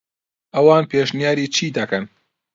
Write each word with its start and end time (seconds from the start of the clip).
ئەوان 0.53 0.83
پێشنیاری 0.91 1.51
چی 1.55 1.67
دەکەن؟ 1.77 2.03